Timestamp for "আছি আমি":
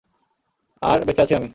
1.21-1.49